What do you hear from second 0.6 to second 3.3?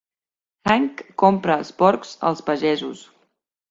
Hank compra els porcs als pagesos.